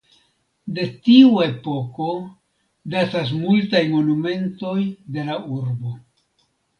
De 0.77 0.83
tiu 1.07 1.33
epoko 1.47 2.07
datas 2.93 3.33
multaj 3.41 3.81
monumentoj 3.91 4.73
de 5.19 5.27
la 5.29 5.37
urbo. 5.59 5.93